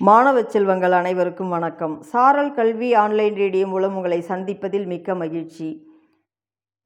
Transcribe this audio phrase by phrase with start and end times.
[0.00, 2.02] மாணவ செல்வங்கள் அனைவருக்கும் வணக்கம்.
[2.02, 5.88] சாரல் கல்வி ஆன்லைன் ரேடியோ மூலம் உங்களை சந்திப்பதில் மிக்க மகிழ்ச்சி.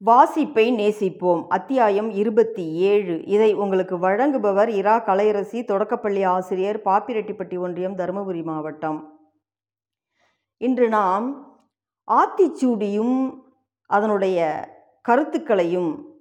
[0.05, 1.45] வாசிப்பை நேசிப்போம்.
[1.47, 3.25] அத்தியாயம் இருபத்தி ஏழு.
[3.25, 9.19] இதை உங்களுக்கு வழங்குபவர் இரா கலையரசி தொடக்கப்பள்ளி ஆசிரியர் பாப்பிரெட்டிப்பட்டி ஒன்றியம் தருமபுரி மாவட்டம்.
[10.57, 11.57] இன்று நாம்
[12.11, 13.39] ஆத்திச்சூடியும்
[13.85, 14.69] அதனுடைய
[15.01, 16.19] கருத்துக்களையும்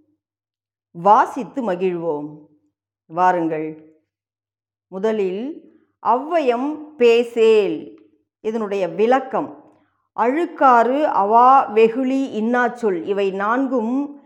[0.90, 2.46] வாசித்து மகிழ்வோம்.
[3.06, 4.00] வாருங்கள்.
[4.88, 5.70] முதலில்
[6.02, 7.98] ஔவையம் பேசேல்.
[8.40, 9.60] இதனுடைய விளக்கம்.
[10.16, 14.20] அழுக்காறு அவா வெகுளி இன்னாச்சொல் இவை நான்கும்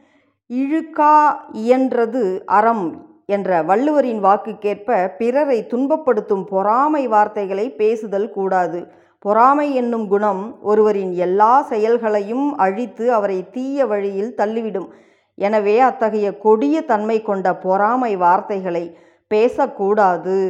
[0.51, 1.17] இழுக்கா
[1.53, 2.87] இயன்றது அறம்
[3.27, 8.81] என்ற வள்ளுவரின் வாக்குக்கேற்ப பிறரை துன்பப்படுத்தும் பொறாமை வார்த்தைகளை பேசுதல் கூடாது.
[9.19, 14.89] பொறாமை என்னும் குணம் ஒருவரின் எல்லா செயல்களையும் அழித்து அவரை தீய வழியில் தள்ளிவிடும்.
[15.35, 20.41] எனவே அத்தகைய கொடிய தன்மை கொண்ட பொறாமை வார்த்தைகளை பேசக்கூடாது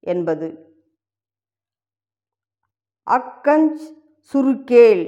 [0.00, 0.65] என்பது.
[3.06, 3.82] அக்கஞ்ச்
[4.34, 5.02] சுருக்கேல்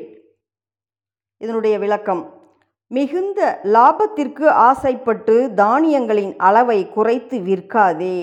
[1.36, 2.20] இதனுடைய விளக்கம்.
[2.86, 8.18] மிகுந்த லாபத்திற்கு ஆசைப்பட்டு தானியங்களின் அளவை குறைத்து விற்காதே.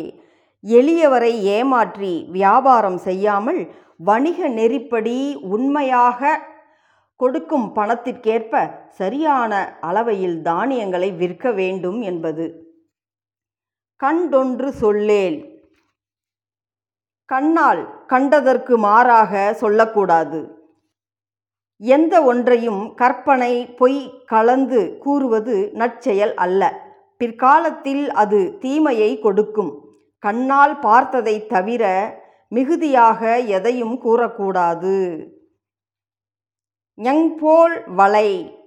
[0.64, 3.62] எளியவரை ஏமாற்றி வியாபாரம் செய்யாமல்
[3.98, 5.18] வணிக நெறிப்படி
[5.56, 6.40] உண்மையாக
[7.16, 8.54] கொடுக்கும் பணத்திற்கேற்ப
[8.90, 12.46] சரியான அளவையில் தானியங்களை விற்க வேண்டும் என்பது.
[14.02, 15.38] கண்டொன்று சொல்லேல்
[17.26, 20.64] கண்ணால் கண்டதற்கு மாறாக சொல்லக்கூடாது.
[21.78, 26.82] எந்த ஒன்றையும் கற்பனை பொய் கலந்து கூறுவது நற்செயல் அல்ல.
[27.18, 29.86] பிற்காலத்தில் அது தீமையை கொடுக்கும்.
[30.20, 31.84] கண்ணால் பார்த்ததை தவிர
[32.50, 35.28] மிகுதியாக எதையும் கூறக்கூடாது.
[37.02, 38.60] ஞங்போல் வலை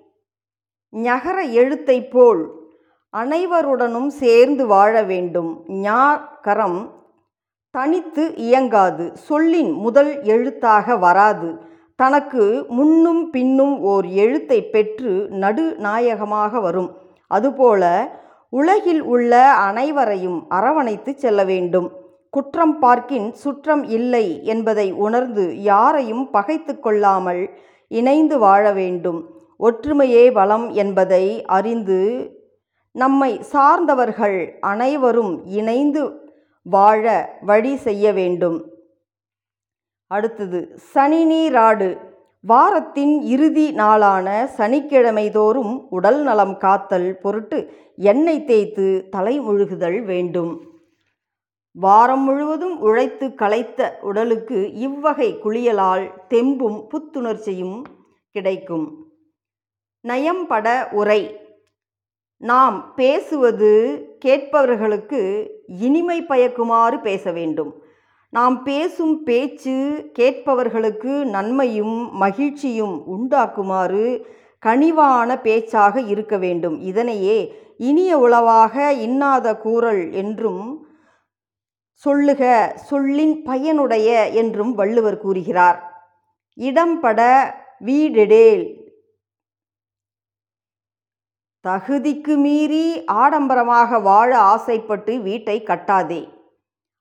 [0.92, 2.52] ஞகர எழுத்தைப் போல்
[3.16, 5.64] அனைவருடனும் சேர்ந்து வாழ வேண்டும்.
[5.68, 6.97] ஞாகரம்
[7.78, 9.04] தனித்து இயங்காது.
[9.28, 11.48] சொல்லின் முதல் எழுத்தாக வராது.
[11.98, 15.12] தனக்கு முன்னும் பின்னும் ஓர் எழுத்தை பெற்று
[15.42, 16.90] நடுநாயகமாக வரும்.
[17.30, 17.82] அதுபோல
[18.52, 19.32] உலகில் உள்ள
[19.68, 21.88] அனைவரையும் அரவணைத்து செல்ல வேண்டும்.
[22.30, 27.42] குற்றம் பார்க்கின் சுற்றம் இல்லை என்பதை உணர்ந்து யாரையும் பகைத்து கொள்ளாமல்
[27.90, 29.20] இணைந்து வாழ வேண்டும்.
[29.60, 31.24] ஒற்றுமையே பலம் என்பதை
[31.58, 32.00] அறிந்து
[32.94, 36.02] நம்மை சார்ந்தவர்கள் அனைவரும் இணைந்து
[36.62, 38.70] வாழ வழி செய்ய வேண்டும்.
[40.06, 42.06] அடுத்தது சனி நீராடு.
[42.40, 50.80] வாரத்தின் இறுதி நாளான சனிக்கிழமை தோறும் உடல் நலம் காத்தல் பொருட்டு எண்ணெய் தேய்த்து தலை முழுகுதல் வேண்டும்.
[51.72, 57.82] வாரம் முழுவதும் உழைத்து களைத்த உடலுக்கு இவ்வகை குளியலால் தெம்பும் புத்துணர்ச்சியும்
[58.30, 59.12] கிடைக்கும்.
[60.08, 61.47] நயம்பட உரை.
[62.40, 63.70] நாம் பேசுவது
[64.24, 67.82] கேட்பவர்களுக்கு இனிமை பயக்குமாறு பேச வேண்டும்.
[68.30, 74.24] நாம் பேசும் பேச்சு கேட்பவர்களுக்கு நன்மையும் மகிழ்ச்சியும் உண்டாக்குமாறு
[74.66, 76.80] கனிவான பேச்சாக இருக்க வேண்டும்.
[76.80, 80.86] இதனையே இனிய உளவாக இன்னாத கூறல் என்றும்
[81.92, 85.78] சொல்லுக சொல்லின் பயனுடைய என்றும் வள்ளுவர் கூறுகிறார்.
[86.58, 87.20] இடம்பட
[87.84, 88.87] வீடெடேல்
[91.68, 96.28] தகுதிக்கு மீறி ஆடம்பரமாக வாழ ஆசைப்பட்டு வீட்டை கட்டாதே.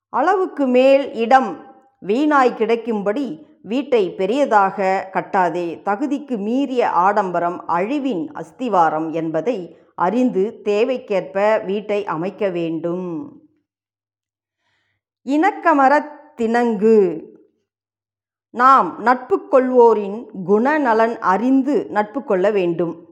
[0.09, 1.57] அளவுக்கு மேல் இடம்
[2.07, 5.81] வீணாய் கிடைக்கும்படி வீட்டை பெரியதாக கட்டாதே.
[5.81, 13.41] தகுதிக்கு மீறிய ஆடம்பரம் அழிவின் அஸ்திவாரம் என்பதை அறிந்து தேவைக்கேற்ப வீட்டை அமைக்க வேண்டும்.
[15.25, 17.23] இணக்கமரத் திணங்கு.
[18.49, 23.06] நாம் நட்பு கொள்வோரின் குணநலன் அறிந்து நட்பு கொள்ள வேண்டும்.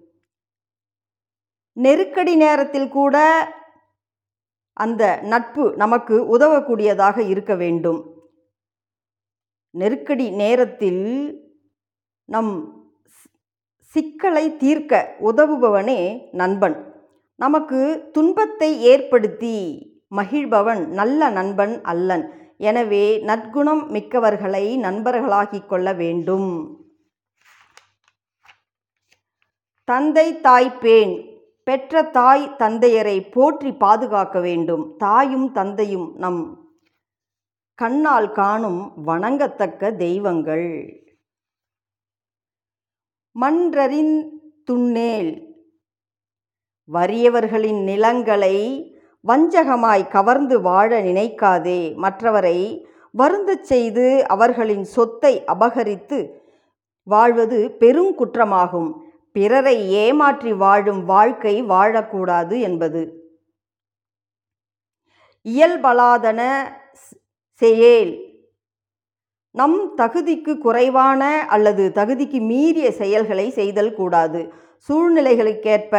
[1.77, 3.15] நெருக்கடி நேரத்தில் கூட
[4.73, 7.99] அந்த நட்பு நமக்கு உதவக்கூடியதாக இருக்க வேண்டும்.
[9.69, 11.03] நெருக்கடி நேரத்தில்
[12.29, 12.53] நம்
[13.95, 14.93] சிக்கலை தீர்க்க
[15.29, 15.99] உதவுபவனே
[16.31, 16.77] நண்பன்.
[17.39, 19.55] நமக்கு துன்பத்தை ஏற்படுத்தி
[20.17, 22.25] மகிழ்பவன் நல்ல நண்பன் அல்லன்.
[22.69, 26.49] எனவே நற்குணம் மிக்கவர்களை நண்பர்களாகிக் கொள்ள வேண்டும்.
[29.87, 31.15] தந்தை தாய் பேன்
[31.67, 34.97] பெற்ற தாய் தந்தையரை போற்றி பாதுகாக்க வேண்டும்.
[34.97, 36.41] தாயும் தந்தையும் நம்
[37.75, 40.69] கண்ணால் காணும் வணங்கத்தக்க தெய்வங்கள்.
[43.35, 44.15] மன்றரின்
[44.71, 45.31] துண்ணேல்
[46.93, 48.57] வறியவர்களின் நிலங்களை
[49.27, 51.81] வஞ்சகமாய் கவர்ந்து வாழ நினைக்காதே.
[52.03, 52.85] மற்றவரை
[53.17, 56.19] வருந்தச் செய்து அவர்களின் சொத்தை அபகரித்து
[57.03, 58.91] வாழ்வது பெருங்குற்றமாகும்
[59.35, 63.01] பிறரை ஏமாற்றி வாழும் வாழ்க்கை வாழக்கூடாது என்பது.
[65.45, 66.41] இயல்பலாதன
[67.61, 68.13] செயல்
[69.55, 71.21] நம் தகுதிக்கு குறைவான
[71.55, 74.41] அல்லது தகுதிக்கு மீறிய செயல்களை செய்தல் கூடாது.
[74.87, 75.93] சூழ்நிலைகளுக்கேற்ப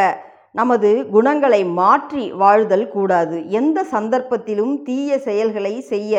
[0.53, 3.37] நமது குணங்களை மாற்றி வாழ்தல் கூடாது.
[3.51, 6.15] எந்த சந்தர்ப்பத்திலும் தீய செயல்களை செய்ய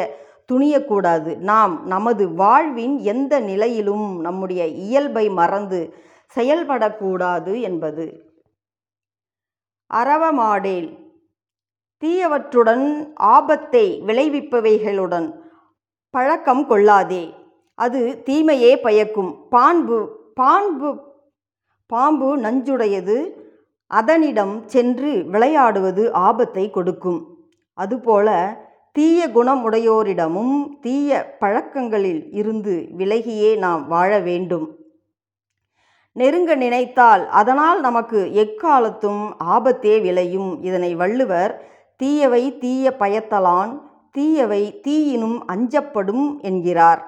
[0.51, 1.31] துணியக்கூடாது.
[1.51, 5.81] நாம் நமது வாழ்வின் எந்த நிலையிலும் நம்முடைய இயல்பை மறந்து
[6.35, 8.05] செயல்படக்கூடாது என்பது.
[9.93, 10.89] அறவமாடேல்
[12.03, 15.33] தீயவற்றுடன் ஆபத்தை விளைவிப்பவைகளுடன்
[16.09, 17.33] பழக்கம் கொள்ளாதே.
[17.75, 19.47] அது தீமையே பயக்கும்.
[19.49, 19.97] பான்பு
[20.35, 20.89] பான்பு
[21.85, 23.45] பாம்பு நஞ்சுடையது.
[23.87, 27.37] அதனிடம் சென்று விளையாடுவது ஆபத்தை கொடுக்கும்.
[27.73, 28.29] அதுபோல
[28.91, 34.86] தீய குணமுடையோரிடமும் தீய பழக்கங்களில் இருந்து விலகியே நாம் வாழ வேண்டும்.
[36.19, 39.23] நெருங்க நினைத்தால் அதனால் நமக்கு எக்காலத்தும்
[39.55, 40.51] ஆபத்தே விளையும்.
[40.61, 41.53] இதனை வள்ளுவர்
[41.95, 43.73] தீயவை தீய பயத்தலான்
[44.11, 47.01] தீயவை தீயினும் அஞ்சப்படும் என்கிறார்.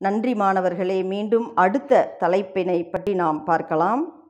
[0.00, 4.15] நன்றி மாணவர்களே மீண்டும் அடுத்த தலைப்பினை பற்றி நாம் பார்க்கலாம்.